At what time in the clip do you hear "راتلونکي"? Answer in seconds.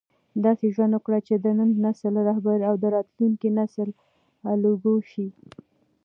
2.95-3.49